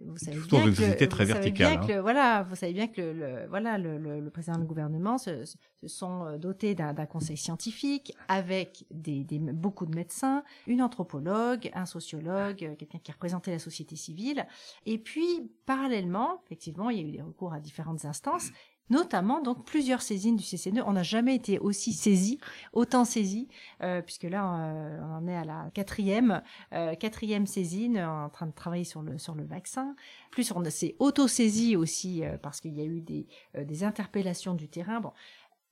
vous 0.05 0.17
savez 0.17 0.37
bien 0.39 0.71
que, 0.95 1.05
très 1.05 1.31
hein. 1.31 2.01
voilà, 2.01 2.43
vous 2.43 2.55
savez 2.55 2.73
bien 2.73 2.87
que 2.87 3.01
le, 3.01 3.47
voilà, 3.49 3.77
le, 3.77 3.97
le, 3.97 4.29
président 4.29 4.57
du 4.57 4.65
gouvernement 4.65 5.17
se, 5.17 5.45
se 5.45 5.87
sont 5.87 6.25
euh, 6.25 6.37
dotés 6.37 6.75
d'un 6.75 6.93
conseil 7.05 7.37
scientifique 7.37 8.13
avec 8.27 8.85
des, 8.91 9.23
des, 9.23 9.39
beaucoup 9.39 9.85
de 9.85 9.95
médecins, 9.95 10.43
une 10.67 10.81
anthropologue, 10.81 11.69
un 11.73 11.85
sociologue, 11.85 12.63
euh, 12.63 12.75
quelqu'un 12.75 12.99
qui 12.99 13.11
représentait 13.11 13.51
la 13.51 13.59
société 13.59 13.95
civile. 13.95 14.47
Et 14.85 14.97
puis, 14.97 15.51
parallèlement, 15.65 16.41
effectivement, 16.45 16.89
il 16.89 16.97
y 16.97 17.01
a 17.01 17.07
eu 17.07 17.11
des 17.11 17.21
recours 17.21 17.53
à 17.53 17.59
différentes 17.59 18.05
instances 18.05 18.51
notamment 18.91 19.41
donc 19.41 19.65
plusieurs 19.65 20.01
saisines 20.01 20.35
du 20.35 20.43
CCNE. 20.43 20.83
On 20.85 20.93
n'a 20.93 21.03
jamais 21.03 21.33
été 21.33 21.57
aussi 21.57 21.93
saisi, 21.93 22.39
autant 22.73 23.05
saisi, 23.05 23.47
euh, 23.81 24.01
puisque 24.01 24.23
là 24.23 24.43
euh, 24.43 24.99
on 25.01 25.15
en 25.15 25.27
est 25.27 25.35
à 25.35 25.45
la 25.45 25.71
quatrième, 25.73 26.43
euh, 26.73 26.93
quatrième 26.95 27.47
saisine, 27.47 27.97
en 27.97 28.29
train 28.29 28.47
de 28.47 28.51
travailler 28.51 28.83
sur 28.83 29.01
le 29.01 29.17
sur 29.17 29.33
le 29.33 29.45
vaccin. 29.45 29.95
Plus 30.29 30.51
on 30.51 30.63
s'est 30.69 30.95
auto-saisi 30.99 31.75
aussi 31.75 32.23
parce 32.43 32.61
qu'il 32.61 32.77
y 32.77 32.81
a 32.81 32.85
eu 32.85 33.01
des 33.01 33.83
interpellations 33.83 34.53
du 34.53 34.67
terrain. 34.67 35.01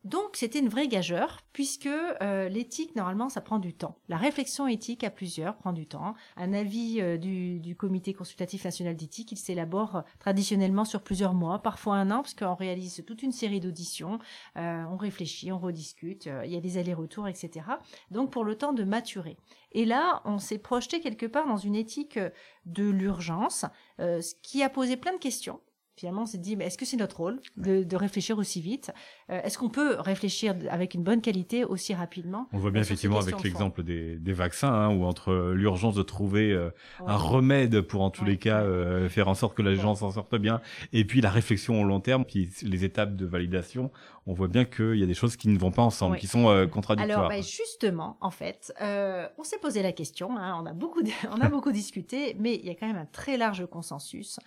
Donc 0.05 0.37
c'était 0.37 0.59
une 0.59 0.69
vraie 0.69 0.87
gageure, 0.87 1.41
puisque 1.51 1.87
euh, 1.87 2.47
l'éthique, 2.47 2.95
normalement, 2.95 3.27
ça 3.27 3.41
prend 3.41 3.59
du 3.59 3.73
temps. 3.73 3.97
La 4.07 4.15
réflexion 4.15 4.65
éthique 4.65 5.03
à 5.03 5.09
plusieurs 5.09 5.57
prend 5.57 5.73
du 5.73 5.87
temps. 5.87 6.15
Un 6.37 6.53
avis 6.53 7.01
euh, 7.01 7.17
du, 7.17 7.59
du, 7.59 7.75
Comité 7.75 8.13
consultatif 8.13 8.63
national 8.63 8.95
d'éthique, 8.95 9.33
il 9.33 9.37
s'élabore 9.37 9.97
euh, 9.97 10.01
traditionnellement 10.19 10.85
sur 10.85 11.01
plusieurs 11.01 11.33
mois, 11.33 11.59
parfois 11.59 11.97
un 11.97 12.11
an, 12.11 12.21
parce 12.21 12.33
qu'on 12.33 12.55
réalise 12.55 13.03
toute 13.05 13.23
une 13.23 13.33
série 13.33 13.59
d'auditions, 13.59 14.19
on 14.55 14.97
réfléchit, 14.97 15.51
on 15.51 15.59
rediscute, 15.59 16.29
il 16.45 16.51
y 16.51 16.57
a 16.57 16.61
des 16.61 16.77
allers-retours, 16.77 17.27
etc. 17.27 17.65
Donc 18.11 18.31
pour 18.31 18.43
le 18.43 18.55
temps 18.55 18.73
de 18.73 18.83
maturer. 18.83 19.37
Et 19.71 19.85
là, 19.85 20.21
on 20.25 20.39
s'est 20.39 20.57
projeté 20.57 20.99
quelque 21.01 21.25
part 21.25 21.47
dans 21.47 21.57
une 21.57 21.75
éthique 21.75 22.19
de 22.65 22.89
l'urgence, 22.89 23.65
ce 23.97 24.33
qui 24.41 24.63
a 24.63 24.69
posé 24.69 24.97
plein 24.97 25.13
de 25.13 25.19
questions 25.19 25.59
finalement, 25.99 26.21
on 26.21 26.25
s'est 26.25 26.37
dit, 26.37 26.55
mais 26.55 26.65
est-ce 26.65 26.77
que 26.77 26.85
c'est 26.85 26.97
notre 26.97 27.17
rôle 27.17 27.41
de, 27.57 27.95
réfléchir 27.95 28.37
aussi 28.37 28.61
vite 28.61 28.91
euh, 29.29 29.41
Est-ce 29.43 29.57
qu'on 29.57 29.69
peut 29.69 29.97
réfléchir 29.99 30.55
avec 30.69 30.93
une 30.93 31.03
bonne 31.03 31.19
qualité 31.19 31.65
aussi 31.65 31.93
rapidement? 31.93 32.47
On 32.53 32.57
voit 32.57 32.71
bien 32.71 32.81
effectivement 32.81 33.19
avec 33.19 33.43
l'exemple 33.43 33.83
des, 33.83 34.17
vaccins, 34.33 34.71
hein, 34.71 34.95
où 34.95 35.03
entre 35.03 35.51
l'urgence 35.53 35.95
de 35.95 36.03
trouver 36.03 36.53
euh, 36.53 36.69
un 37.05 37.17
remède 37.17 37.81
pour 37.81 38.01
en 38.01 38.11
tous 38.11 38.23
les 38.23 38.37
cas 38.37 38.61
euh, 38.61 39.09
faire 39.09 39.27
en 39.27 39.33
sorte 39.33 39.57
que 39.57 39.61
la 39.61 39.75
gens 39.75 39.95
s'en 39.95 40.11
sorte 40.11 40.35
bien, 40.35 40.61
et 40.93 41.03
puis 41.03 41.19
la 41.19 41.29
réflexion 41.29 41.81
au 41.81 41.83
long 41.83 41.99
terme, 41.99 42.23
puis 42.23 42.49
les 42.61 42.85
étapes 42.85 43.15
de 43.15 43.25
validation, 43.25 43.91
on 44.25 44.33
voit 44.33 44.47
bien 44.47 44.63
qu'il 44.63 44.95
y 44.95 45.03
a 45.03 45.07
des 45.07 45.13
choses 45.13 45.35
qui 45.35 45.49
ne 45.49 45.57
vont 45.57 45.71
pas 45.71 45.81
ensemble, 45.81 46.17
qui 46.17 46.27
sont 46.27 46.67
contradictoires. 46.71 47.25
Alors, 47.25 47.29
bah, 47.29 47.41
justement, 47.41 48.17
en 48.21 48.31
fait, 48.31 48.73
on 48.79 49.43
s'est 49.43 49.57
posé 49.57 49.81
la 49.81 49.91
question, 49.91 50.37
hein, 50.37 50.57
on 50.61 50.65
a 50.65 50.73
beaucoup, 50.73 51.01
on 51.31 51.41
a 51.41 51.49
beaucoup 51.49 51.73
discuté, 51.73 52.37
mais 52.39 52.55
il 52.55 52.65
y 52.65 52.69
a 52.69 52.75
quand 52.75 52.87
même 52.87 52.95
un 52.95 53.07
très 53.11 53.35
large 53.35 53.65
consensus 53.65 54.39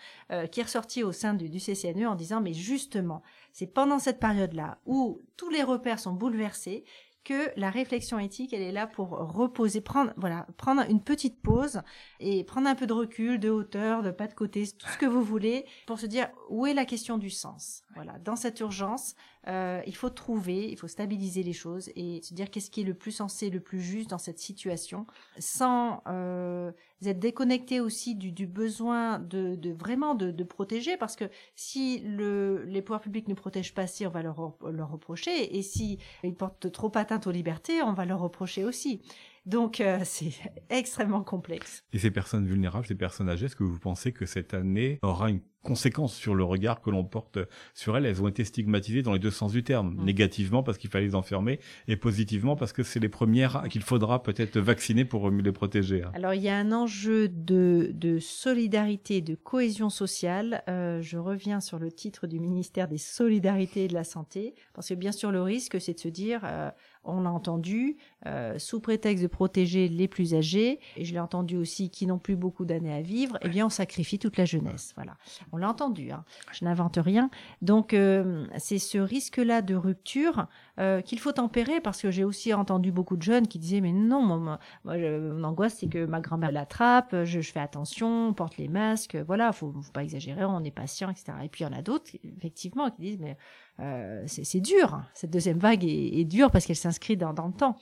qui 0.50 0.60
est 0.60 0.64
ressorti 0.64 1.02
au 1.02 1.12
sein 1.12 1.34
de 1.34 1.41
du, 1.48 1.58
CCNE 1.58 2.06
en 2.06 2.14
disant 2.14 2.40
mais 2.40 2.52
justement, 2.52 3.22
c'est 3.52 3.66
pendant 3.66 3.98
cette 3.98 4.20
période-là 4.20 4.78
où 4.86 5.20
tous 5.36 5.50
les 5.50 5.62
repères 5.62 5.98
sont 5.98 6.12
bouleversés 6.12 6.84
que 7.24 7.52
la 7.56 7.70
réflexion 7.70 8.18
éthique, 8.18 8.52
elle 8.52 8.62
est 8.62 8.72
là 8.72 8.86
pour 8.86 9.10
reposer, 9.10 9.80
prendre, 9.80 10.12
voilà, 10.16 10.46
prendre 10.56 10.82
une 10.90 11.00
petite 11.00 11.40
pause 11.40 11.80
et 12.18 12.42
prendre 12.44 12.68
un 12.68 12.74
peu 12.74 12.86
de 12.86 12.92
recul, 12.92 13.38
de 13.38 13.48
hauteur, 13.48 14.02
de 14.02 14.10
pas 14.10 14.26
de 14.26 14.34
côté, 14.34 14.66
tout 14.76 14.88
ce 14.88 14.98
que 14.98 15.06
vous 15.06 15.22
voulez, 15.22 15.64
pour 15.86 16.00
se 16.00 16.06
dire 16.06 16.28
où 16.48 16.66
est 16.66 16.74
la 16.74 16.84
question 16.84 17.18
du 17.18 17.30
sens? 17.30 17.84
Voilà, 17.94 18.18
dans 18.18 18.36
cette 18.36 18.58
urgence, 18.60 19.14
euh, 19.48 19.82
il 19.86 19.96
faut 19.96 20.10
trouver, 20.10 20.70
il 20.70 20.78
faut 20.78 20.88
stabiliser 20.88 21.42
les 21.42 21.52
choses 21.52 21.90
et 21.96 22.20
se 22.22 22.32
dire 22.32 22.50
qu'est-ce 22.50 22.70
qui 22.70 22.82
est 22.82 22.84
le 22.84 22.94
plus 22.94 23.10
sensé, 23.10 23.50
le 23.50 23.60
plus 23.60 23.80
juste 23.80 24.10
dans 24.10 24.18
cette 24.18 24.38
situation, 24.38 25.06
sans 25.38 26.02
euh, 26.06 26.70
être 27.04 27.18
déconnecté 27.18 27.80
aussi 27.80 28.14
du, 28.14 28.30
du 28.30 28.46
besoin 28.46 29.18
de, 29.18 29.56
de 29.56 29.72
vraiment 29.72 30.14
de, 30.14 30.30
de, 30.30 30.44
protéger, 30.44 30.96
parce 30.96 31.16
que 31.16 31.24
si 31.56 32.00
le, 32.00 32.64
les 32.64 32.82
pouvoirs 32.82 33.00
publics 33.00 33.26
ne 33.26 33.34
protègent 33.34 33.74
pas 33.74 33.86
si, 33.86 34.06
on 34.06 34.10
va 34.10 34.22
leur, 34.22 34.56
leur 34.70 34.90
reprocher, 34.90 35.56
et 35.56 35.62
si 35.62 35.98
ils 36.22 36.34
portent 36.34 36.70
trop 36.70 36.92
atteinte 36.94 37.26
aux 37.26 37.32
libertés, 37.32 37.82
on 37.82 37.94
va 37.94 38.04
leur 38.04 38.20
reprocher 38.20 38.64
aussi. 38.64 39.02
Donc 39.46 39.80
euh, 39.80 40.00
c'est 40.04 40.32
extrêmement 40.70 41.22
complexe. 41.22 41.84
Et 41.92 41.98
ces 41.98 42.10
personnes 42.10 42.46
vulnérables, 42.46 42.86
ces 42.86 42.94
personnes 42.94 43.28
âgées, 43.28 43.46
est-ce 43.46 43.56
que 43.56 43.64
vous 43.64 43.78
pensez 43.78 44.12
que 44.12 44.26
cette 44.26 44.54
année 44.54 44.98
aura 45.02 45.30
une 45.30 45.40
conséquence 45.62 46.14
sur 46.14 46.34
le 46.34 46.44
regard 46.44 46.80
que 46.80 46.90
l'on 46.90 47.04
porte 47.04 47.38
sur 47.74 47.96
elles 47.96 48.06
Elles 48.06 48.22
ont 48.22 48.28
été 48.28 48.44
stigmatisées 48.44 49.02
dans 49.02 49.12
les 49.12 49.18
deux 49.18 49.30
sens 49.30 49.52
du 49.52 49.62
terme, 49.62 49.94
mm. 49.94 50.04
négativement 50.04 50.62
parce 50.62 50.78
qu'il 50.78 50.90
fallait 50.90 51.06
les 51.06 51.14
enfermer 51.14 51.60
et 51.88 51.96
positivement 51.96 52.56
parce 52.56 52.72
que 52.72 52.82
c'est 52.82 53.00
les 53.00 53.08
premières 53.08 53.64
qu'il 53.70 53.82
faudra 53.82 54.22
peut-être 54.22 54.58
vacciner 54.58 55.04
pour 55.04 55.30
les 55.30 55.52
protéger. 55.52 56.02
Hein. 56.02 56.12
Alors 56.14 56.34
il 56.34 56.42
y 56.42 56.48
a 56.48 56.56
un 56.56 56.72
enjeu 56.72 57.28
de, 57.28 57.90
de 57.94 58.18
solidarité, 58.18 59.20
de 59.20 59.34
cohésion 59.34 59.90
sociale. 59.90 60.62
Euh, 60.68 61.00
je 61.00 61.18
reviens 61.18 61.60
sur 61.60 61.78
le 61.78 61.90
titre 61.90 62.26
du 62.26 62.40
ministère 62.40 62.88
des 62.88 62.98
Solidarités 62.98 63.84
et 63.84 63.88
de 63.88 63.94
la 63.94 64.04
Santé 64.04 64.54
parce 64.74 64.88
que 64.88 64.94
bien 64.94 65.12
sûr 65.12 65.30
le 65.30 65.42
risque 65.42 65.80
c'est 65.80 65.94
de 65.94 66.00
se 66.00 66.08
dire... 66.08 66.40
Euh, 66.44 66.70
on 67.04 67.20
l'a 67.22 67.30
entendu, 67.30 67.96
euh, 68.26 68.58
sous 68.58 68.80
prétexte 68.80 69.22
de 69.22 69.28
protéger 69.28 69.88
les 69.88 70.08
plus 70.08 70.34
âgés, 70.34 70.78
et 70.96 71.04
je 71.04 71.12
l'ai 71.12 71.20
entendu 71.20 71.56
aussi 71.56 71.90
qui 71.90 72.06
n'ont 72.06 72.18
plus 72.18 72.36
beaucoup 72.36 72.64
d'années 72.64 72.92
à 72.92 73.02
vivre, 73.02 73.38
eh 73.42 73.48
bien 73.48 73.66
on 73.66 73.70
sacrifie 73.70 74.18
toute 74.18 74.36
la 74.36 74.44
jeunesse. 74.44 74.92
Voilà, 74.94 75.16
on 75.52 75.58
l'a 75.58 75.68
entendu. 75.68 76.10
Hein. 76.10 76.24
Je 76.52 76.64
n'invente 76.64 76.98
rien. 77.00 77.30
Donc 77.60 77.94
euh, 77.94 78.46
c'est 78.58 78.78
ce 78.78 78.98
risque-là 78.98 79.62
de 79.62 79.74
rupture 79.74 80.46
euh, 80.80 81.00
qu'il 81.00 81.20
faut 81.20 81.32
tempérer 81.32 81.80
parce 81.80 82.02
que 82.02 82.10
j'ai 82.10 82.24
aussi 82.24 82.52
entendu 82.54 82.90
beaucoup 82.90 83.16
de 83.16 83.22
jeunes 83.22 83.46
qui 83.46 83.58
disaient 83.58 83.80
mais 83.80 83.92
non, 83.92 84.22
moi, 84.22 84.58
mon 84.84 85.44
angoisse 85.44 85.76
c'est 85.78 85.88
que 85.88 86.04
ma 86.06 86.20
grand-mère 86.20 86.52
l'attrape, 86.52 87.24
je, 87.24 87.40
fais 87.40 87.60
attention, 87.60 88.28
on 88.28 88.34
porte 88.34 88.56
les 88.56 88.68
masques, 88.68 89.16
voilà, 89.16 89.52
faut, 89.52 89.72
faut 89.72 89.92
pas 89.92 90.02
exagérer, 90.02 90.44
on 90.44 90.64
est 90.64 90.70
patient, 90.70 91.10
etc. 91.10 91.32
Et 91.44 91.48
puis 91.48 91.64
il 91.64 91.68
y 91.68 91.70
en 91.70 91.78
a 91.78 91.82
d'autres 91.82 92.10
effectivement 92.24 92.90
qui 92.90 93.02
disent 93.02 93.18
mais 93.20 93.36
euh, 93.80 94.22
c'est 94.26 94.60
dur. 94.60 95.02
Cette 95.14 95.30
deuxième 95.30 95.58
vague 95.58 95.84
est, 95.84 96.24
dure 96.24 96.50
parce 96.50 96.66
qu'elle 96.66 96.76
s'inscrit 96.76 97.16
dans, 97.16 97.30
le 97.30 97.52
temps. 97.52 97.76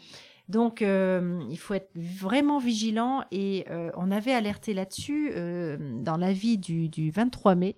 Donc, 0.51 0.83
euh, 0.83 1.41
il 1.49 1.59
faut 1.59 1.75
être 1.75 1.91
vraiment 1.95 2.59
vigilant 2.59 3.23
et 3.31 3.67
euh, 3.71 3.93
on 3.97 4.11
avait 4.11 4.33
alerté 4.33 4.75
là-dessus 4.75 5.33
dans 5.79 6.17
l'avis 6.17 6.59
du, 6.59 6.89
du 6.89 7.13
23 7.13 7.55
mai, 7.55 7.77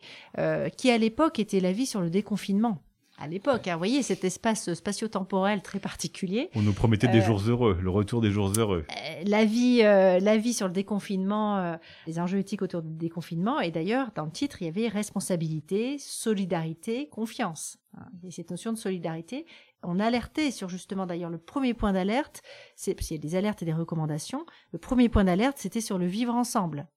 qui 0.76 0.90
à 0.90 0.98
l'époque 0.98 1.38
était 1.38 1.60
l'avis 1.60 1.84
sur 1.84 2.00
le 2.00 2.08
déconfinement 2.08 2.82
à 3.18 3.28
l'époque. 3.28 3.68
Hein, 3.68 3.74
vous 3.74 3.78
voyez, 3.78 4.02
cet 4.02 4.24
espace 4.24 4.72
spatio-temporel 4.72 5.60
très 5.60 5.80
particulier. 5.80 6.48
On 6.54 6.62
nous 6.62 6.72
promettait 6.72 7.08
des 7.08 7.20
jours 7.20 7.42
heureux, 7.46 7.78
le 7.80 7.90
retour 7.90 8.22
des 8.22 8.30
jours 8.30 8.50
heureux. 8.56 8.86
la, 9.26 9.44
vie, 9.44 9.82
la 9.82 10.36
vie 10.38 10.54
sur 10.54 10.66
le 10.66 10.72
déconfinement, 10.72 11.76
les 12.06 12.18
enjeux 12.18 12.38
éthiques 12.38 12.62
autour 12.62 12.82
du 12.82 12.94
déconfinement. 12.94 13.60
Et 13.60 13.70
d'ailleurs, 13.70 14.08
dans 14.14 14.24
le 14.24 14.30
titre, 14.30 14.62
il 14.62 14.64
y 14.64 14.68
avait 14.68 14.88
responsabilité, 14.88 15.98
solidarité, 15.98 17.08
confiance. 17.10 17.81
Hein, 17.98 18.06
cette 18.30 18.50
notion 18.50 18.72
de 18.72 18.78
solidarité. 18.78 19.46
On 19.82 19.98
alertait 20.00 20.50
sur 20.50 20.68
justement 20.68 21.06
d'ailleurs 21.06 21.30
le 21.30 21.38
premier 21.38 21.74
point 21.74 21.92
d'alerte, 21.92 22.42
c'est 22.74 22.94
parce 22.94 23.08
qu'il 23.08 23.16
y 23.16 23.20
a 23.20 23.22
des 23.22 23.34
alertes 23.34 23.62
et 23.62 23.66
des 23.66 23.72
recommandations. 23.72 24.46
Le 24.72 24.78
premier 24.78 25.08
point 25.08 25.24
d'alerte, 25.24 25.58
c'était 25.58 25.80
sur 25.80 25.98
le 25.98 26.06
vivre 26.06 26.34
ensemble. 26.34 26.88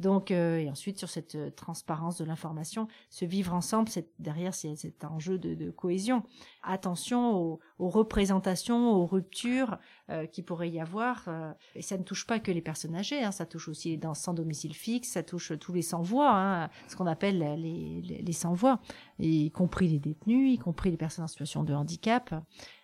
Donc, 0.00 0.30
euh, 0.30 0.58
et 0.58 0.68
ensuite 0.68 0.98
sur 0.98 1.08
cette 1.08 1.36
euh, 1.36 1.50
transparence 1.50 2.18
de 2.18 2.24
l'information, 2.24 2.88
ce 3.10 3.24
vivre 3.24 3.54
ensemble, 3.54 3.88
c'est 3.88 4.08
derrière 4.18 4.52
c'est 4.52 4.74
cet 4.74 5.04
enjeu 5.04 5.38
de, 5.38 5.54
de, 5.54 5.70
cohésion. 5.70 6.24
Attention 6.64 7.36
aux, 7.36 7.60
aux, 7.78 7.88
représentations, 7.88 8.92
aux 8.92 9.06
ruptures 9.06 9.78
euh, 10.10 10.26
qui 10.26 10.42
pourrait 10.42 10.70
y 10.70 10.80
avoir. 10.80 11.28
et 11.74 11.82
ça 11.82 11.96
ne 11.96 12.02
touche 12.02 12.26
pas 12.26 12.40
que 12.40 12.50
les 12.50 12.60
personnes 12.60 12.96
âgées, 12.96 13.22
hein, 13.22 13.30
ça 13.30 13.46
touche 13.46 13.68
aussi 13.68 13.90
les 13.90 13.96
dans 13.96 14.14
sans 14.14 14.34
domicile 14.34 14.74
fixe, 14.74 15.10
ça 15.10 15.22
touche 15.22 15.52
tous 15.58 15.72
les 15.72 15.82
sans 15.82 16.02
voix, 16.02 16.32
hein, 16.34 16.70
ce 16.88 16.96
qu'on 16.96 17.06
appelle 17.06 17.38
les, 17.38 18.00
les, 18.02 18.22
les 18.22 18.32
sans 18.32 18.52
voix, 18.52 18.80
y 19.18 19.50
compris 19.50 19.88
les 19.88 20.00
détenus, 20.00 20.54
y 20.54 20.58
compris 20.58 20.90
les 20.90 20.96
personnes 20.96 21.24
en 21.24 21.28
situation 21.28 21.62
de 21.62 21.72
handicap. 21.72 22.34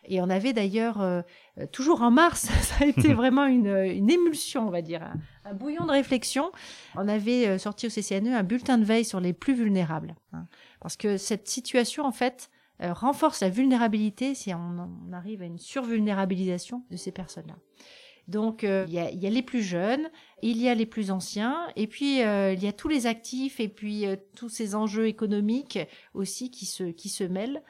Et 0.05 0.21
on 0.21 0.31
avait 0.31 0.53
d'ailleurs, 0.53 1.01
euh, 1.01 1.23
toujours 1.73 2.03
en 2.03 2.11
mars, 2.11 2.41
ça 2.63 2.85
a 2.85 2.87
été 2.87 3.15
vraiment 3.15 3.47
une, 3.47 3.69
une 3.69 4.11
émulsion, 4.11 4.67
on 4.67 4.71
va 4.71 4.83
dire, 4.83 5.03
un, 5.45 5.55
bouillon 5.55 5.85
de 5.85 5.93
réflexion. 5.93 6.51
On 7.03 7.09
avait 7.09 7.49
euh, 7.49 7.59
sorti 7.59 7.87
au 7.87 7.89
CCNE 7.89 8.35
un 8.35 8.43
bulletin 8.43 8.77
de 8.77 8.85
veille 8.85 9.07
sur 9.07 9.21
les 9.21 9.33
plus 9.33 9.55
vulnérables. 9.55 10.15
Hein. 10.35 10.47
parce 10.81 10.97
que 10.97 11.17
cette 11.17 11.49
situation, 11.49 12.05
en 12.05 12.13
fait, 12.13 12.51
euh, 12.83 12.93
renforce 12.93 13.41
la 13.41 13.49
vulnérabilité 13.49 14.35
si 14.35 14.53
on, 14.53 15.13
arrive 15.13 15.41
à 15.41 15.47
une 15.47 15.59
survulnérabilisation 15.59 16.85
de 16.91 16.97
ces 16.97 17.11
personnes-là. 17.11 17.57
Donc 18.29 18.63
il 18.63 18.93
y, 18.93 18.99
a, 18.99 19.11
y, 19.11 19.27
a, 19.27 19.31
les 19.31 19.43
plus 19.43 19.63
jeunes, 19.63 20.09
il 20.41 20.59
y 20.59 20.69
a 20.69 20.75
les 20.75 20.87
plus 20.87 21.11
anciens, 21.11 21.67
et 21.75 21.89
puis 21.89 22.19
il 22.19 22.63
y 22.63 22.69
a 22.69 22.73
tous 22.73 22.87
les 22.87 23.09
actifs, 23.09 23.59
et 23.59 23.69
puis 23.69 24.05
tous 24.37 24.49
ces 24.49 24.77
enjeux 24.77 25.09
économiques 25.09 25.81
aussi 26.15 26.53
qui 26.53 26.65
se, 26.65 26.85
qui 26.85 27.09
se 27.09 27.25
mêlent. 27.25 27.61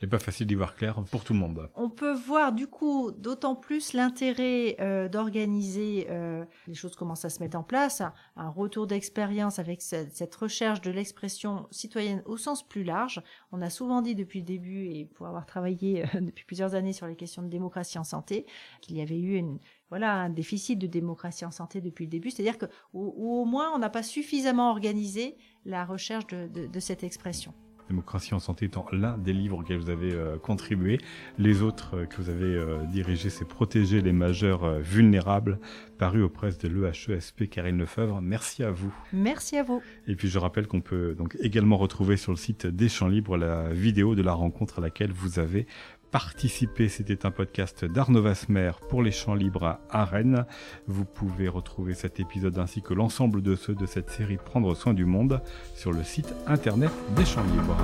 C'est 0.00 0.08
pas 0.08 0.18
facile 0.18 0.48
d'y 0.48 0.56
voir 0.56 0.74
clair 0.74 1.00
pour 1.10 1.22
tout 1.22 1.34
le 1.34 1.38
monde. 1.38 1.70
On 1.76 1.88
peut 1.88 2.14
voir 2.14 2.52
du 2.52 2.66
coup 2.66 3.12
d'autant 3.12 3.54
plus 3.54 3.92
l'intérêt 3.92 4.76
euh, 4.80 5.08
d'organiser, 5.08 6.08
euh, 6.10 6.44
les 6.66 6.74
choses 6.74 6.96
commencent 6.96 7.24
à 7.24 7.30
se 7.30 7.40
mettre 7.40 7.56
en 7.56 7.62
place, 7.62 8.02
un, 8.34 8.48
retour 8.48 8.88
d'expérience 8.88 9.60
avec 9.60 9.82
cette, 9.82 10.34
recherche 10.34 10.80
de 10.80 10.90
l'expression 10.90 11.68
citoyenne 11.70 12.22
au 12.26 12.36
sens 12.36 12.66
plus 12.66 12.82
large. 12.82 13.22
On 13.52 13.62
a 13.62 13.70
souvent 13.70 14.02
dit 14.02 14.16
depuis 14.16 14.40
le 14.40 14.44
début, 14.44 14.86
et 14.86 15.04
pour 15.04 15.28
avoir 15.28 15.46
travaillé 15.46 16.02
euh, 16.02 16.06
depuis 16.20 16.44
plusieurs 16.44 16.74
années 16.74 16.92
sur 16.92 17.06
les 17.06 17.16
questions 17.16 17.42
de 17.42 17.48
démocratie 17.48 17.98
en 17.98 18.04
santé, 18.04 18.46
qu'il 18.80 18.96
y 18.96 19.00
avait 19.00 19.20
eu 19.20 19.44
voilà, 19.90 20.12
un 20.14 20.28
déficit 20.28 20.76
de 20.76 20.88
démocratie 20.88 21.44
en 21.44 21.52
santé 21.52 21.80
depuis 21.80 22.06
le 22.06 22.10
début. 22.10 22.30
C'est-à-dire 22.30 22.58
que, 22.58 22.66
au 22.92 23.44
moins, 23.44 23.72
on 23.72 23.78
n'a 23.78 23.90
pas 23.90 24.02
suffisamment 24.02 24.70
organisé 24.70 25.36
la 25.64 25.84
recherche 25.84 26.26
de 26.26 26.80
cette 26.80 27.04
expression. 27.04 27.54
Démocratie 27.88 28.32
en 28.34 28.38
santé 28.38 28.64
étant 28.64 28.86
l'un 28.92 29.18
des 29.18 29.32
livres 29.34 29.58
auxquels 29.58 29.78
vous 29.78 29.90
avez 29.90 30.12
euh, 30.12 30.38
contribué. 30.38 30.98
Les 31.38 31.60
autres 31.60 31.96
euh, 31.96 32.06
que 32.06 32.16
vous 32.16 32.30
avez 32.30 32.44
euh, 32.44 32.82
dirigés, 32.86 33.28
c'est 33.28 33.44
Protéger 33.44 34.00
les 34.00 34.12
majeurs 34.12 34.80
vulnérables, 34.80 35.58
paru 35.98 36.22
aux 36.22 36.28
presses 36.28 36.58
de 36.58 36.68
l'EHESP 36.68 37.48
Karine 37.48 37.78
Lefebvre. 37.78 38.20
Merci 38.22 38.64
à 38.64 38.70
vous. 38.70 38.92
Merci 39.12 39.58
à 39.58 39.62
vous. 39.62 39.82
Et 40.08 40.16
puis 40.16 40.28
je 40.28 40.38
rappelle 40.38 40.66
qu'on 40.66 40.80
peut 40.80 41.14
donc 41.14 41.36
également 41.40 41.76
retrouver 41.76 42.16
sur 42.16 42.32
le 42.32 42.36
site 42.36 42.66
des 42.66 42.88
Champs 42.88 43.06
Libres 43.06 43.36
la 43.36 43.72
vidéo 43.72 44.14
de 44.14 44.22
la 44.22 44.32
rencontre 44.32 44.78
à 44.78 44.82
laquelle 44.82 45.12
vous 45.12 45.38
avez 45.38 45.66
participer. 46.14 46.88
C'était 46.88 47.26
un 47.26 47.32
podcast 47.32 47.84
d'Arnaud 47.84 48.22
Vasmer 48.22 48.70
pour 48.88 49.02
les 49.02 49.10
champs 49.10 49.34
libres 49.34 49.80
à 49.90 50.04
Rennes. 50.04 50.46
Vous 50.86 51.04
pouvez 51.04 51.48
retrouver 51.48 51.92
cet 51.92 52.20
épisode 52.20 52.56
ainsi 52.56 52.82
que 52.82 52.94
l'ensemble 52.94 53.42
de 53.42 53.56
ceux 53.56 53.74
de 53.74 53.84
cette 53.84 54.10
série 54.10 54.36
Prendre 54.36 54.76
soin 54.76 54.94
du 54.94 55.06
monde 55.06 55.42
sur 55.74 55.90
le 55.90 56.04
site 56.04 56.32
internet 56.46 56.92
des 57.16 57.24
champs 57.24 57.42
libres. 57.42 57.76